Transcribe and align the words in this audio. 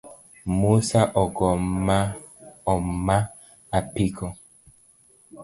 Musa 0.59 1.01
ogo 1.23 1.49
ma 1.85 1.99
oma 2.73 3.17
apiko 3.77 4.25